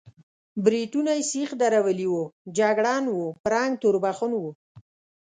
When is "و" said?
3.09-3.17, 4.37-4.43